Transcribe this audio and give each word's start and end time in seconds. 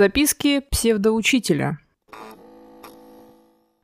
Записки 0.00 0.60
псевдоучителя. 0.60 1.78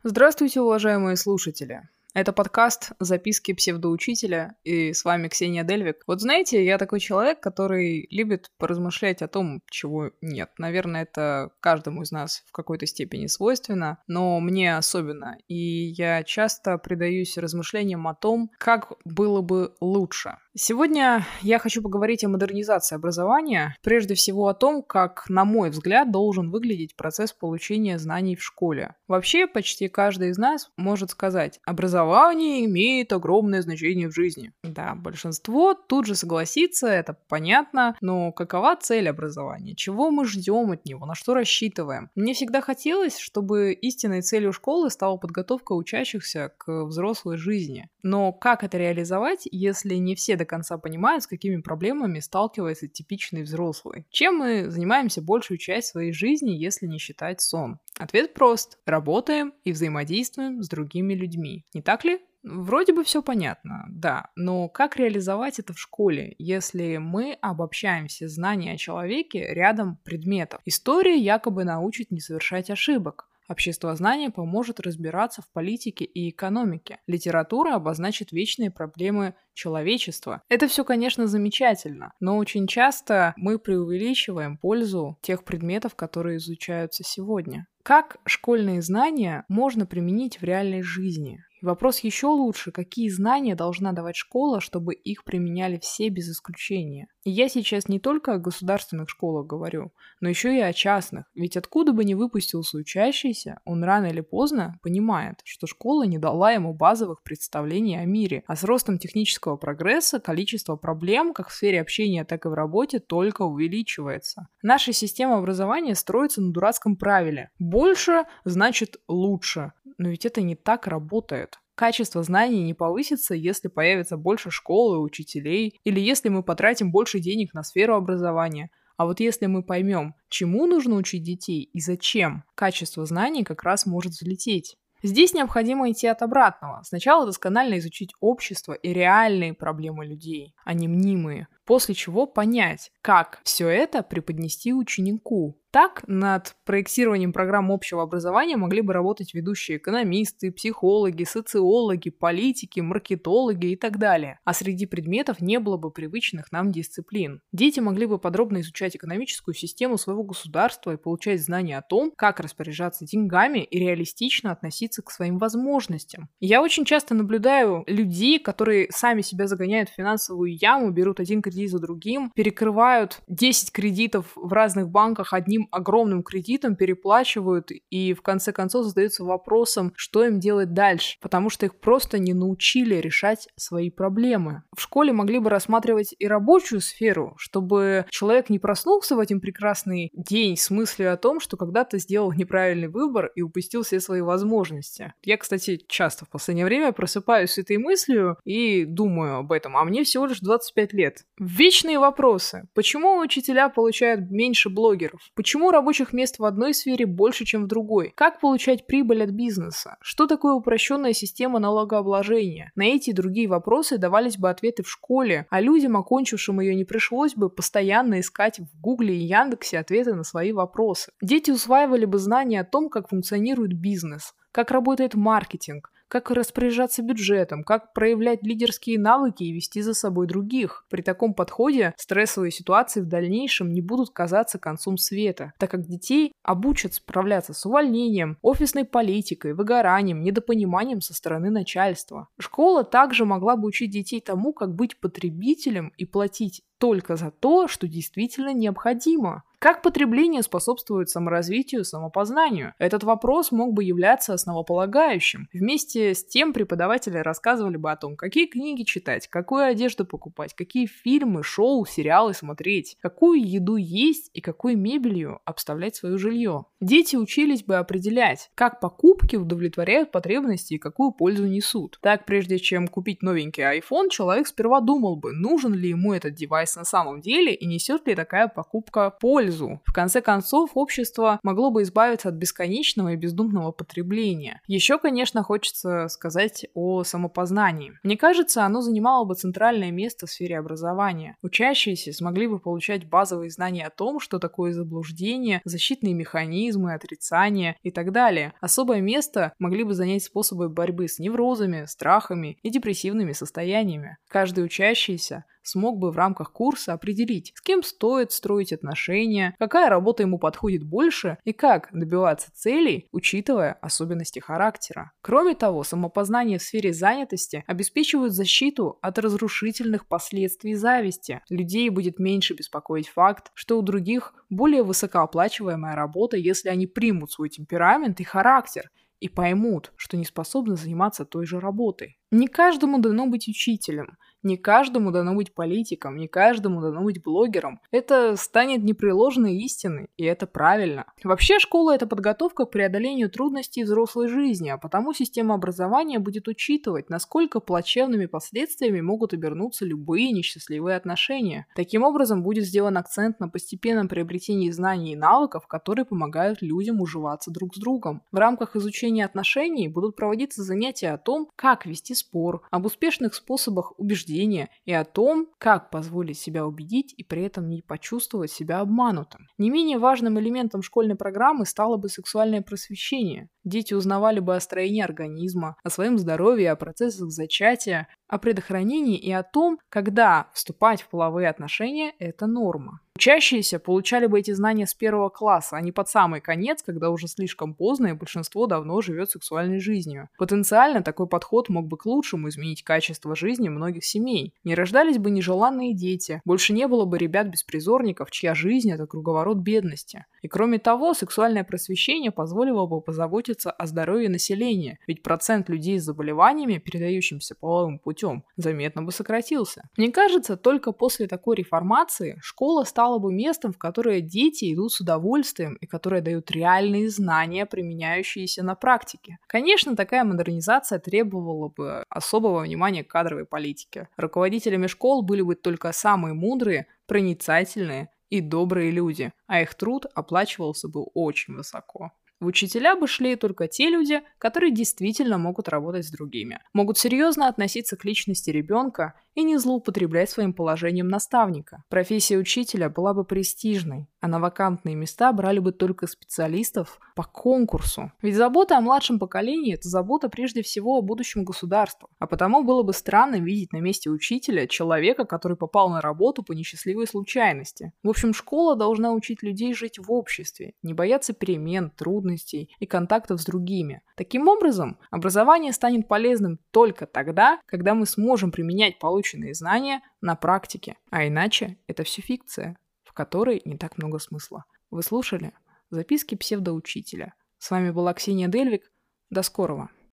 Здравствуйте, 0.03 0.63
уважаемые 0.63 1.15
слушатели. 1.15 1.83
Это 2.17 2.33
подкаст 2.33 2.93
«Записки 2.99 3.53
псевдоучителя», 3.53 4.57
и 4.65 4.95
с 4.95 5.05
вами 5.05 5.29
Ксения 5.29 5.65
Дельвик. 5.65 5.97
Вот 6.07 6.23
знаете, 6.23 6.65
я 6.65 6.79
такой 6.79 6.99
человек, 6.99 7.41
который 7.41 8.09
любит 8.11 8.51
поразмышлять 8.57 9.21
о 9.21 9.29
том, 9.29 9.61
чего 9.71 10.13
нет. 10.23 10.49
Наверное, 10.57 11.03
это 11.03 11.51
каждому 11.61 12.01
из 12.01 12.13
нас 12.13 12.43
в 12.47 12.53
какой-то 12.53 12.87
степени 12.87 13.27
свойственно, 13.27 13.99
но 14.07 14.41
мне 14.41 14.79
особенно. 14.79 15.37
И 15.47 15.89
я 15.89 16.23
часто 16.23 16.79
предаюсь 16.79 17.37
размышлениям 17.37 18.09
о 18.09 18.15
том, 18.15 18.51
как 18.59 18.95
было 19.05 19.43
бы 19.43 19.75
лучше. 19.83 20.39
Сегодня 20.59 21.27
я 21.43 21.59
хочу 21.59 21.83
поговорить 21.83 22.25
о 22.25 22.29
модернизации 22.29 22.97
образования, 22.97 23.77
прежде 23.83 24.15
всего 24.15 24.49
о 24.49 24.55
том, 24.55 24.83
как, 24.83 25.29
на 25.29 25.45
мой 25.45 25.69
взгляд, 25.69 26.11
должен 26.11 26.51
выглядеть 26.51 26.97
процесс 26.97 27.35
получения 27.35 27.99
знаний 27.99 28.37
в 28.37 28.43
школе. 28.43 28.95
Вообще, 29.07 29.47
почти 29.47 29.89
каждый 29.89 30.31
из 30.31 30.39
нас 30.39 30.71
может 30.79 31.11
сказать, 31.11 31.61
образование 31.67 32.06
имеет 32.15 33.13
огромное 33.13 33.63
значение 33.63 34.09
в 34.09 34.15
жизни. 34.15 34.53
Да, 34.63 34.95
большинство 34.95 35.75
тут 35.75 36.07
же 36.07 36.15
согласится, 36.15 36.87
это 36.87 37.17
понятно, 37.29 37.97
но 38.01 38.33
какова 38.33 38.77
цель 38.77 39.09
образования? 39.09 39.75
Чего 39.75 40.11
мы 40.11 40.25
ждем 40.25 40.73
от 40.73 40.85
него? 40.85 41.07
На 41.07 41.15
что 41.15 41.35
рассчитываем? 41.35 42.11
Мне 42.15 42.35
всегда 42.35 42.61
хотелось, 42.61 43.19
чтобы 43.19 43.73
истинной 43.73 44.23
целью 44.23 44.53
школы 44.53 44.91
стала 44.91 45.17
подготовка 45.17 45.73
учащихся 45.73 46.53
к 46.59 46.85
взрослой 46.85 47.37
жизни. 47.37 47.89
Но 48.03 48.33
как 48.33 48.63
это 48.63 48.79
реализовать, 48.79 49.49
если 49.51 49.95
не 49.97 50.15
все 50.15 50.37
до 50.37 50.45
конца 50.45 50.79
понимают, 50.79 51.25
с 51.25 51.27
какими 51.27 51.61
проблемами 51.61 52.21
сталкивается 52.21 52.89
типичный 52.89 53.43
взрослый? 53.43 54.07
Чем 54.11 54.37
мы 54.37 54.71
занимаемся 54.71 55.23
большую 55.23 55.59
часть 55.59 55.89
своей 55.89 56.13
жизни, 56.13 56.51
если 56.51 56.87
не 56.87 56.99
считать 56.99 57.41
сон? 57.41 57.79
Ответ 57.99 58.35
прост. 58.35 58.79
Работаем 58.85 59.55
и 59.65 59.73
взаимодействуем 59.73 60.63
с 60.63 60.69
другими 60.69 61.15
людьми. 61.15 61.65
Не 61.73 61.83
так 61.83 62.05
ли? 62.05 62.21
Вроде 62.43 62.93
бы 62.93 63.03
все 63.03 63.23
понятно, 63.23 63.87
да, 63.89 64.31
но 64.37 64.69
как 64.69 64.97
реализовать 64.97 65.59
это 65.59 65.73
в 65.73 65.81
школе, 65.81 66.37
если 66.39 66.97
мы 66.99 67.37
обобщаем 67.41 68.07
все 68.07 68.29
знания 68.29 68.75
о 68.75 68.77
человеке 68.77 69.53
рядом 69.53 69.97
предметов? 70.05 70.61
История 70.65 71.17
якобы 71.17 71.65
научит 71.65 72.13
не 72.13 72.21
совершать 72.21 72.71
ошибок, 72.71 73.27
Обществознание 73.49 74.31
поможет 74.31 74.81
разбираться 74.81 75.43
в 75.43 75.51
политике 75.53 76.05
и 76.05 76.31
экономике. 76.31 76.99
Литература 77.07 77.75
обозначит 77.75 78.33
вечные 78.33 78.71
проблемы 78.71 79.35
человечества. 79.55 80.43
Это 80.49 80.69
все, 80.69 80.85
конечно, 80.85 81.27
замечательно, 81.27 82.13
но 82.21 82.37
очень 82.37 82.67
часто 82.67 83.35
мы 83.37 83.59
преувеличиваем 83.59 84.59
пользу 84.59 85.19
тех 85.23 85.45
предметов, 85.45 85.95
которые 85.95 86.39
изучаются 86.39 87.05
сегодня. 87.05 87.67
Как 87.83 88.17
школьные 88.27 88.83
знания 88.83 89.45
можно 89.49 89.87
применить 89.87 90.41
в 90.41 90.45
реальной 90.45 90.83
жизни? 90.83 91.46
Вопрос 91.63 92.01
еще 92.01 92.27
лучше, 92.29 92.73
какие 92.73 93.09
знания 93.09 93.55
должна 93.55 93.93
давать 93.93 94.17
школа, 94.17 94.61
чтобы 94.61 94.95
их 94.95 95.25
применяли 95.25 95.79
все 95.79 96.09
без 96.09 96.31
исключения. 96.31 97.09
И 97.25 97.31
я 97.31 97.49
сейчас 97.49 97.89
не 97.89 97.99
только 97.99 98.35
о 98.35 98.39
государственных 98.39 99.11
школах 99.11 99.47
говорю, 99.47 99.93
но 100.21 100.29
еще 100.29 100.57
и 100.57 100.61
о 100.61 100.73
частных. 100.73 101.27
Ведь 101.35 101.57
откуда 101.57 101.93
бы 101.93 102.05
ни 102.05 102.15
выпустился 102.15 102.77
учащийся, 102.77 103.59
он 103.65 103.83
рано 103.83 104.07
или 104.07 104.21
поздно 104.21 104.79
понимает, 104.83 105.41
что 105.45 105.67
школа 105.67 106.05
не 106.05 106.19
дала 106.19 106.53
ему 106.53 106.73
базовых 106.73 107.23
представлений 107.23 107.99
о 107.99 108.05
мире. 108.05 108.45
А 108.47 108.55
с 108.55 108.63
ростом 108.63 108.99
технического 108.99 109.57
прогресса 109.57 110.21
количество 110.21 110.77
проблем 110.77 111.35
как 111.35 111.49
в 111.49 111.53
сфере 111.53 111.81
общения, 111.81 112.25
так 112.25 112.47
и 112.47 112.49
в 112.49 112.55
работе 112.55 113.01
только 113.01 113.43
увеличивается. 113.43 114.49
Наша 114.63 114.93
система 114.93 115.39
образования 115.39 115.95
строится 115.95 116.41
на 116.41 116.53
дурацком 116.53 116.97
правиле. 116.97 117.51
Больше 117.59 118.25
значит 118.45 118.99
лучше. 119.09 119.73
Но 119.99 120.09
ведь 120.09 120.27
это 120.27 120.43
не 120.43 120.57
так 120.57 120.87
работает. 120.87 121.59
Качество 121.75 122.23
знаний 122.23 122.63
не 122.63 122.75
повысится, 122.75 123.35
если 123.35 123.69
появится 123.69 124.17
больше 124.17 124.51
школ 124.51 124.95
и 124.95 124.99
учителей, 124.99 125.79
или 125.85 126.01
если 126.01 126.29
мы 126.29 126.43
потратим 126.43 126.91
больше 126.91 127.21
денег 127.21 127.53
на 127.53 127.63
сферу 127.63 127.95
образования. 127.95 128.71
А 128.97 129.05
вот 129.05 129.21
если 129.21 129.47
мы 129.47 129.63
поймем, 129.63 130.15
чему 130.31 130.67
нужно 130.67 130.97
учить 130.97 131.23
детей 131.23 131.69
и 131.73 131.81
зачем, 131.81 132.45
качество 132.55 133.05
знаний 133.05 133.45
как 133.45 133.63
раз 133.63 133.85
может 133.85 134.13
взлететь. 134.13 134.77
Здесь 135.03 135.35
необходимо 135.35 135.91
идти 135.91 136.07
от 136.07 136.23
обратного. 136.23 136.83
Сначала 136.83 137.27
досконально 137.27 137.79
изучить 137.79 138.13
общество 138.21 138.73
и 138.73 138.95
реальные 138.95 139.53
проблемы 139.53 140.07
людей, 140.07 140.55
а 140.65 140.73
не 140.73 140.89
мнимые 140.89 141.49
после 141.67 141.95
чего 141.95 142.27
понять, 142.27 142.93
как 143.03 143.41
все 143.45 143.69
это 143.69 144.03
преподнести 144.03 144.73
ученику. 144.73 145.59
Так, 145.77 146.05
над 146.07 146.57
проектированием 146.65 147.35
программ 147.35 147.71
общего 147.71 148.03
образования 148.03 148.57
могли 148.57 148.81
бы 148.81 148.95
работать 148.95 149.35
ведущие 149.35 149.77
экономисты, 149.77 150.51
психологи, 150.51 151.25
социологи, 151.25 152.09
политики, 152.09 152.81
маркетологи 152.81 153.73
и 153.73 153.77
так 153.77 153.99
далее. 153.99 154.39
А 154.45 154.55
среди 154.55 154.87
предметов 154.87 155.43
не 155.43 155.59
было 155.59 155.77
бы 155.77 155.91
привычных 155.91 156.51
нам 156.51 156.73
дисциплин. 156.73 157.43
Дети 157.53 157.81
могли 157.81 158.07
бы 158.07 158.19
подробно 158.19 158.61
изучать 158.61 158.97
экономическую 158.97 159.55
систему 159.55 159.99
своего 159.99 160.25
государства 160.25 160.93
и 160.93 160.97
получать 160.97 161.43
знания 161.43 161.77
о 161.77 161.83
том, 161.83 162.11
как 162.17 162.41
распоряжаться 162.41 163.05
деньгами 163.05 163.59
и 163.59 163.79
реалистично 163.79 164.53
относиться 164.53 165.03
к 165.03 165.11
своим 165.11 165.37
возможностям. 165.37 166.31
Я 166.41 166.63
очень 166.63 166.87
часто 166.87 167.15
наблюдаю 167.15 167.85
людей, 167.87 168.39
которые 168.39 168.89
сами 168.91 169.21
себя 169.21 169.47
загоняют 169.47 169.91
в 169.91 169.95
финансовую 169.95 170.57
яму, 170.57 170.91
берут 170.91 171.21
один 171.21 171.43
кредит 171.43 171.56
кредит 171.57 171.71
за 171.71 171.79
другим, 171.79 172.31
перекрывают 172.35 173.21
10 173.29 173.73
кредитов 173.73 174.33
в 174.37 174.53
разных 174.53 174.89
банках 174.91 175.33
одним 175.33 175.69
огромным 175.71 176.23
кредитом, 176.23 176.77
переплачивают 176.77 177.71
и 177.91 178.13
в 178.13 178.23
конце 178.23 178.53
концов 178.53 178.85
задаются 178.85 179.25
вопросом, 179.25 179.93
что 179.97 180.25
им 180.25 180.39
делать 180.39 180.75
дальше, 180.75 181.17
потому 181.21 181.51
что 181.51 181.67
их 181.67 181.81
просто 181.81 182.19
не 182.19 182.35
научили 182.35 182.97
решать 182.97 183.49
свои 183.57 183.91
проблемы. 183.91 184.63
В 184.77 184.83
школе 184.83 185.13
могли 185.13 185.39
бы 185.39 185.49
рассматривать 185.51 186.15
и 186.19 186.27
рабочую 186.27 186.81
сферу, 186.81 187.35
чтобы 187.39 188.05
человек 188.11 188.51
не 188.51 188.59
проснулся 188.59 189.17
в 189.17 189.21
один 189.21 189.41
прекрасный 189.41 190.11
день 190.13 190.57
с 190.57 190.71
мыслью 190.71 191.13
о 191.13 191.17
том, 191.17 191.41
что 191.41 191.57
когда-то 191.57 191.99
сделал 191.99 192.33
неправильный 192.33 192.89
выбор 192.89 193.31
и 193.35 193.43
упустил 193.43 193.83
все 193.83 194.01
свои 194.01 194.21
возможности. 194.21 195.15
Я, 195.23 195.39
кстати, 195.39 195.81
часто 195.89 196.25
в 196.27 196.29
последнее 196.29 196.67
время 196.67 196.93
просыпаюсь 196.93 197.53
с 197.53 197.59
этой 197.59 197.79
мыслью 197.79 198.37
и 198.45 198.85
думаю 198.85 199.37
об 199.37 199.53
этом, 199.53 199.77
а 199.77 199.85
мне 199.85 200.05
всего 200.05 200.27
лишь 200.27 200.41
25 200.41 200.93
лет. 200.93 201.25
Вечные 201.49 202.01
вопросы. 202.01 202.67
Почему 202.75 203.21
учителя 203.21 203.69
получают 203.69 204.33
меньше 204.33 204.69
блогеров? 204.69 205.21
Почему 205.37 205.71
рабочих 205.71 206.13
мест 206.13 206.41
в 206.41 206.45
одной 206.45 206.75
сфере 206.75 207.07
больше, 207.07 207.45
чем 207.45 207.65
в 207.65 207.67
другой? 207.69 208.13
Как 208.17 208.41
получать 208.41 208.89
прибыль 208.89 209.23
от 209.23 209.31
бизнеса? 209.31 209.97
Что 210.01 210.27
такое 210.27 210.55
упрощенная 210.55 211.13
система 211.13 211.61
налогообложения? 211.61 212.73
На 212.75 212.87
эти 212.87 213.11
и 213.11 213.13
другие 213.13 213.47
вопросы 213.47 213.97
давались 213.97 214.39
бы 214.39 214.51
ответы 214.51 214.83
в 214.83 214.91
школе, 214.91 215.47
а 215.49 215.61
людям, 215.61 215.97
окончившим 215.97 216.59
ее, 216.59 216.75
не 216.75 216.85
пришлось 216.85 217.37
бы 217.37 217.49
постоянно 217.49 218.19
искать 218.19 218.59
в 218.59 218.81
Гугле 218.81 219.17
и 219.17 219.25
Яндексе 219.25 219.79
ответы 219.79 220.15
на 220.15 220.25
свои 220.25 220.51
вопросы. 220.51 221.13
Дети 221.23 221.53
усваивали 221.53 222.07
бы 222.07 222.19
знания 222.19 222.63
о 222.63 222.65
том, 222.65 222.89
как 222.89 223.11
функционирует 223.11 223.73
бизнес, 223.73 224.35
как 224.51 224.73
работает 224.73 225.15
маркетинг, 225.15 225.93
как 226.09 226.31
распоряжаться 226.31 227.03
бюджетом, 227.03 227.65
как 227.65 227.93
проявлять 227.93 228.43
лидерские 228.43 228.99
навыки 228.99 229.45
и 229.45 229.53
вести 229.53 229.83
за 229.83 229.95
собой 229.95 230.27
других. 230.27 230.87
При 230.91 231.03
таком 231.03 231.35
подходе 231.35 231.95
стрессовые 231.97 232.51
ситуации 232.51 233.01
в 233.01 233.07
дальнейшем 233.07 233.73
не 233.73 233.81
будут 233.81 234.11
казаться 234.11 234.59
концом 234.59 234.97
света, 234.97 235.53
так 235.59 235.71
как 235.71 235.87
детей 235.87 236.33
обучат 236.43 236.95
справляться 236.95 237.53
с 237.55 237.67
увольнением, 237.67 238.39
офисной 238.43 238.85
политикой, 238.85 239.55
выгоранием, 239.55 240.23
недопониманием 240.23 241.01
со 241.01 241.15
стороны 241.15 241.51
начальства. 241.51 242.29
Школа 242.39 242.85
также 242.85 243.25
могла 243.25 243.57
бы 243.57 243.67
учить 243.67 243.91
детей 243.91 244.21
тому, 244.21 244.53
как 244.53 244.75
быть 244.75 245.01
потребителем 245.01 245.93
и 245.97 246.05
платить 246.05 246.63
только 246.79 247.17
за 247.17 247.31
то, 247.31 247.69
что 247.69 247.89
действительно 247.89 248.53
необходимо. 248.53 249.43
Как 249.59 249.81
потребление 249.81 250.43
способствует 250.43 251.09
саморазвитию, 251.09 251.85
самопознанию? 251.85 252.75
Этот 252.79 253.05
вопрос 253.05 253.53
мог 253.53 253.73
бы 253.73 253.85
являться 253.85 254.35
основополагающим. 254.35 255.49
Вместе 255.53 256.15
с 256.15 256.25
тем 256.25 256.53
преподаватели 256.53 257.17
рассказывали 257.17 257.79
бы 257.79 257.91
о 257.91 257.97
том, 257.97 258.17
какие 258.17 258.47
книги 258.47 258.83
читать, 258.83 259.29
какую 259.29 259.65
одежду 259.65 260.05
покупать, 260.05 260.53
какие 260.55 260.87
фильмы, 260.87 261.43
шоу, 261.43 261.87
сериалы 261.87 262.35
смотреть, 262.35 262.99
какую 263.01 263.43
еду 263.49 263.77
есть 263.77 264.31
и 264.35 264.43
какой 264.43 264.75
мебелью 264.75 265.41
обставлять 265.47 265.97
свое 265.97 266.19
жилье. 266.19 266.67
Дети 266.81 267.17
учились 267.17 267.65
бы 267.65 267.77
определять, 267.77 268.51
как 268.55 268.79
покупки 268.79 269.37
удовлетворяют 269.37 270.13
потребности 270.13 270.75
и 270.75 270.79
какую 270.79 271.13
пользу 271.13 271.47
несут. 271.47 271.99
Так, 272.03 272.27
прежде 272.27 272.59
чем 272.59 272.89
купить 272.89 273.23
новенький 273.23 273.63
iPhone, 273.63 274.11
человек 274.11 274.47
сперва 274.49 274.81
думал 274.81 275.17
бы, 275.17 275.33
нужен 275.33 275.73
ли 275.73 275.89
ему 275.89 276.13
этот 276.13 276.35
девайс 276.35 276.66
на 276.75 276.85
самом 276.85 277.21
деле 277.21 277.55
и 277.55 277.67
несет 277.67 278.07
ли 278.09 278.15
такая 278.15 278.49
покупка 278.49 279.11
пользу. 279.11 279.81
В 279.85 279.93
конце 279.93 280.21
концов, 280.21 280.71
общество 280.75 281.39
могло 281.43 281.71
бы 281.71 281.83
избавиться 281.83 282.31
от 282.31 282.35
бесконечного 282.35 283.13
и 283.13 283.17
бездумного 283.17 283.71
потребления. 283.71 284.61
Еще, 284.67 284.99
конечно, 284.99 285.43
хочется 285.43 286.09
сказать 286.09 286.67
о 286.75 287.05
самопознании. 287.05 287.93
Мне 288.03 288.17
кажется, 288.17 288.65
оно 288.65 288.81
занимало 288.81 289.25
бы 289.25 289.35
центральное 289.35 289.91
место 289.91 290.27
в 290.27 290.31
сфере 290.31 290.59
образования. 290.59 291.37
Учащиеся 291.43 292.13
смогли 292.13 292.47
бы 292.47 292.59
получать 292.59 293.09
базовые 293.09 293.51
знания 293.51 293.87
о 293.87 293.91
том, 293.91 294.19
что 294.19 294.39
такое 294.39 294.73
заблуждение, 294.73 295.61
защитные 295.65 296.15
механизмы, 296.15 296.95
отрицания 296.95 297.77
и 297.83 297.91
так 297.91 298.13
далее. 298.13 298.53
Особое 298.61 299.01
место 299.01 299.53
могли 299.59 299.85
бы 299.85 299.95
занять 299.95 300.25
способы 300.25 300.69
борьбы 300.69 301.09
с 301.09 301.19
неврозами, 301.19 301.85
страхами 301.87 302.59
и 302.63 302.71
депрессивными 302.71 303.33
состояниями. 303.33 304.17
Каждый 304.29 304.65
учащийся 304.65 305.45
смог 305.67 305.99
бы 305.99 306.11
в 306.11 306.17
рамках 306.17 306.53
курса 306.53 306.93
определить, 306.93 307.53
с 307.55 307.61
кем 307.61 307.83
стоит 307.83 308.33
строить 308.33 308.73
отношения, 308.73 309.55
какая 309.59 309.89
работа 309.89 310.23
ему 310.23 310.39
подходит 310.39 310.85
больше 310.85 311.39
и 311.45 311.53
как 311.53 311.89
добиваться 311.93 312.51
целей, 312.53 313.07
учитывая 313.13 313.73
особенности 313.83 314.39
характера. 314.39 315.13
Кроме 315.21 315.55
того, 315.55 315.85
самопознание 315.85 316.59
в 316.59 316.63
сфере 316.63 316.93
занятости 316.93 317.65
обеспечивает 317.67 318.33
защиту 318.33 318.99
от 319.03 319.19
разрушительных 319.19 320.07
последствий 320.09 320.75
зависти. 320.75 321.41
Людей 321.49 321.89
будет 321.91 322.19
меньше 322.19 322.55
беспокоить 322.55 323.09
факт, 323.09 323.51
что 323.55 323.79
у 323.79 323.83
других 323.83 324.35
более 324.51 324.83
высокооплачиваемая 324.83 325.95
работа, 325.95 326.37
если 326.37 326.69
они 326.69 326.87
примут 326.87 327.33
свой 327.33 327.49
темперамент 327.49 328.21
и 328.21 328.25
характер 328.25 328.91
и 329.21 329.29
поймут, 329.29 329.93
что 329.97 330.17
не 330.17 330.25
способны 330.25 330.77
заниматься 330.77 331.25
той 331.25 331.47
же 331.47 331.59
работой. 331.59 332.19
Не 332.31 332.49
каждому 332.49 332.99
дано 332.99 333.27
быть 333.27 333.49
учителем, 333.49 334.19
не 334.47 334.57
каждому 334.57 335.11
дано 335.11 335.35
быть 335.35 335.53
политиком, 335.53 336.17
не 336.17 336.29
каждому 336.29 336.81
дано 336.81 337.03
быть 337.03 337.23
блогером. 337.23 337.81
Это 337.91 338.37
станет 338.37 338.83
непреложной 338.85 339.57
истиной, 339.57 340.09
и 340.17 340.25
это 340.25 340.47
правильно. 340.47 341.07
Вообще 341.25 341.59
школа– 341.59 341.95
это 341.97 342.07
подготовка 342.07 342.65
к 342.65 342.71
преодолению 342.71 343.29
трудностей 343.29 343.83
взрослой 343.83 344.29
жизни, 344.29 344.69
а 344.69 344.79
потому 344.79 345.13
система 345.13 345.55
образования 345.55 346.19
будет 346.19 346.49
учитывать, 346.49 347.11
насколько 347.11 347.61
плачевными 347.61 348.27
последствиями 348.27 349.01
могут 349.01 349.35
обернуться 349.35 349.85
любые 349.85 350.31
несчастливые 350.31 350.97
отношения. 350.97 351.67
Таким 351.75 352.05
образом, 352.05 352.43
будет 352.43 352.65
сделан 352.65 352.97
акцент 352.97 353.41
на 353.41 353.49
постепенном 353.49 354.09
приобретении 354.09 354.71
знаний 354.71 355.13
и 355.13 355.17
навыков, 355.17 355.67
которые 355.67 356.05
помогают 356.05 356.63
людям 356.63 357.01
уживаться 357.01 357.51
друг 357.51 357.75
с 357.75 357.79
другом. 357.79 358.23
В 358.31 358.37
рамках 358.37 358.77
изучения 358.77 359.25
отношений 359.25 359.89
будут 359.89 360.15
проводиться 360.15 360.63
занятия 360.63 361.11
о 361.11 361.19
том, 361.19 361.49
как 361.57 361.87
вести 361.87 362.15
спор, 362.15 362.63
об 362.71 362.87
успешных 362.87 363.35
способах 363.35 363.93
убеждения 363.99 364.36
убеждения 364.37 364.69
и 364.85 364.93
о 364.93 365.05
том, 365.05 365.49
как 365.59 365.91
позволить 365.91 366.39
себя 366.39 366.67
убедить 366.67 367.15
и 367.17 367.25
при 367.25 367.43
этом 367.43 367.69
не 367.69 367.83
почувствовать 367.83 368.51
себя 368.51 368.81
обманутым. 368.81 369.47
Не 369.59 369.71
менее 369.71 369.99
важным 369.99 370.39
элементом 370.39 370.83
школьной 370.83 371.17
программы 371.17 371.67
стало 371.67 371.97
бы 371.97 372.09
сексуальное 372.09 372.63
просвещение. 372.63 373.49
Дети 373.65 373.95
узнавали 373.95 374.41
бы 374.41 374.55
о 374.55 374.61
строении 374.61 375.03
организма, 375.03 375.77
о 375.83 375.91
своем 375.91 376.19
здоровье, 376.19 376.71
о 376.71 376.77
процессах 376.77 377.31
зачатия, 377.31 378.09
о 378.29 378.39
предохранении 378.39 379.19
и 379.19 379.31
о 379.33 379.43
том, 379.43 379.79
когда 379.89 380.49
вступать 380.53 381.03
в 381.03 381.09
половые 381.09 381.49
отношения– 381.49 382.13
это 382.19 382.47
норма. 382.47 383.01
Учащиеся 383.17 383.79
получали 383.79 384.27
бы 384.27 384.41
эти 384.41 384.51
знания 384.51 384.87
с 384.87 384.93
первого 384.93 385.31
класса, 385.31 385.79
а 385.79 385.81
не 385.81 385.91
под 385.91 386.07
самый 386.07 386.43
конец, 386.43 386.83
когда 386.83 387.09
уже 387.09 387.29
слишком 387.29 387.73
поздно 387.73 388.09
и 388.09 388.13
большинство 388.13 388.67
давно 388.67 389.01
живет 389.01 389.31
сексуальной 389.31 389.81
жизнью. 389.81 390.29
Потенциально 390.37 391.03
такой 391.03 391.27
подход 391.27 391.71
мог 391.71 391.87
бы 391.87 391.97
к 391.97 392.05
лучшему 392.05 392.51
изменить 392.51 392.85
качество 392.85 393.35
жизни 393.35 393.71
многих 393.71 394.05
семей. 394.05 394.53
Не 394.65 394.75
рождались 394.75 395.17
бы 395.17 395.31
нежеланные 395.31 395.95
дети, 395.95 396.43
больше 396.45 396.75
не 396.75 396.87
было 396.87 397.07
бы 397.07 397.17
ребят-беспризорников, 397.17 398.31
чья 398.31 398.55
жизнь– 398.55 398.91
это 398.93 399.07
круговорот 399.07 399.57
бедности. 399.59 400.27
И 400.43 400.49
кроме 400.49 400.79
того, 400.79 401.15
сексуальное 401.15 401.65
просвещение 401.65 402.31
позволило 402.31 402.85
бы 402.87 403.01
позаботиться 403.01 403.71
о 403.71 403.87
здоровье 403.87 404.29
населения, 404.29 404.99
ведь 405.07 405.23
процент 405.23 405.71
людей 405.71 405.99
с 405.99 406.05
заболеваниями, 406.05 406.77
передающимся 406.77 407.55
половым 407.55 407.99
путем, 407.99 408.16
заметно 408.57 409.03
бы 409.03 409.13
сократился. 409.13 409.89
Мне 409.97 410.11
кажется, 410.11 410.57
только 410.57 410.93
после 410.93 411.27
такой 411.27 411.57
реформации 411.57 412.39
школа 412.43 412.85
стала 412.85 413.19
бы 413.19 413.33
местом, 413.33 413.73
в 413.73 413.79
которое 413.79 414.21
дети 414.21 414.73
идут 414.73 414.93
с 414.93 415.01
удовольствием 415.01 415.75
и 415.75 415.87
которое 415.87 416.21
дают 416.21 416.51
реальные 416.51 417.11
знания, 417.11 417.67
применяющиеся 417.67 418.63
на 418.63 418.75
практике. 418.75 419.39
Конечно, 419.47 419.97
такая 419.97 420.25
модернизация 420.25 420.99
требовала 420.99 421.69
бы 421.69 422.05
особого 422.09 422.61
внимания 422.61 423.05
к 423.05 423.09
кадровой 423.09 423.45
политике. 423.45 424.09
Руководителями 424.17 424.87
школ 424.87 425.23
были 425.23 425.43
бы 425.43 425.55
только 425.55 425.93
самые 425.93 426.35
мудрые, 426.35 426.87
проницательные 427.07 428.09
и 428.31 428.41
добрые 428.41 428.91
люди, 428.91 429.33
а 429.47 429.63
их 429.63 429.75
труд 429.75 430.07
оплачивался 430.15 430.89
бы 430.89 431.05
очень 431.15 431.55
высоко. 431.55 432.13
В 432.39 432.47
учителя 432.47 432.97
бы 432.97 433.07
шли 433.07 433.35
только 433.37 433.67
те 433.67 433.89
люди, 433.89 434.23
которые 434.39 434.71
действительно 434.71 435.39
могут 435.39 435.69
работать 435.69 436.05
с 436.07 436.11
другими, 436.11 436.61
могут 436.75 436.99
серьезно 436.99 437.49
относиться 437.49 437.97
к 437.97 438.05
личности 438.05 438.51
ребенка 438.51 439.15
и 439.37 439.45
не 439.45 439.59
злоупотреблять 439.59 440.31
своим 440.31 440.53
положением 440.53 441.09
наставника. 441.09 441.85
Профессия 441.89 442.39
учителя 442.39 442.89
была 442.89 443.15
бы 443.15 443.25
престижной, 443.25 444.09
а 444.21 444.29
на 444.29 444.41
вакантные 444.41 444.97
места 444.97 445.31
брали 445.33 445.59
бы 445.59 445.73
только 445.73 446.07
специалистов 446.07 446.99
по 447.15 447.23
конкурсу. 447.23 448.11
Ведь 448.23 448.35
забота 448.35 448.79
о 448.79 448.81
младшем 448.81 449.19
поколении– 449.19 449.75
это 449.75 449.89
забота 449.89 450.31
прежде 450.31 450.63
всего 450.63 450.97
о 450.97 451.03
будущем 451.03 451.45
государства. 451.45 452.09
А 452.19 452.27
потому 452.27 452.65
было 452.65 452.83
бы 452.83 452.95
странно 452.95 453.37
видеть 453.37 453.73
на 453.75 453.81
месте 453.81 454.09
учителя 454.09 454.67
человека, 454.67 455.27
который 455.27 455.57
попал 455.57 455.91
на 455.91 456.01
работу 456.01 456.43
по 456.43 456.53
несчастливой 456.53 457.07
случайности. 457.07 457.93
В 458.03 458.09
общем, 458.09 458.33
школа 458.33 458.75
должна 458.75 459.13
учить 459.13 459.43
людей 459.43 459.75
жить 459.75 459.99
в 459.99 460.11
обществе, 460.11 460.73
не 460.83 460.95
бояться 460.95 461.35
перемен, 461.35 461.91
трудностей 461.91 462.75
и 462.81 462.87
контактов 462.87 463.43
с 463.43 463.45
другими. 463.45 464.01
Таким 464.17 464.49
образом, 464.49 464.99
образование 465.11 465.73
станет 465.73 466.09
полезным 466.09 466.59
только 466.71 467.07
тогда, 467.07 467.61
когда 467.67 467.95
мы 467.95 468.07
сможем 468.07 468.51
применять 468.51 468.99
полученные 468.99 469.26
полученные 469.27 469.55
знания 469.55 470.01
на 470.21 470.37
практике. 470.37 470.97
А 471.11 471.27
иначе 471.27 471.79
это 471.87 472.05
все 472.05 472.23
фикция, 472.23 472.77
в 473.05 473.13
которой 473.13 473.61
не 473.65 473.77
так 473.77 473.99
много 473.99 474.19
смысла. 474.19 474.65
Вы 474.91 475.03
слушали 475.03 475.53
записки 475.91 476.37
псевдоучителя. 476.37 477.35
С 477.59 477.71
вами 477.71 477.91
была 477.91 478.15
Ксения 478.15 478.49
Дельвик. 478.49 478.93
До 479.31 479.43
скорого. 479.43 479.91